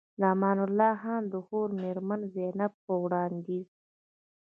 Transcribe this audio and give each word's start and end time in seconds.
د 0.19 0.21
امان 0.33 0.57
الله 0.65 0.91
خان 1.01 1.23
د 1.31 1.33
خور 1.45 1.69
مېرمن 1.81 2.21
زينب 2.33 2.73
په 2.85 2.93
وړانديز 3.03 3.67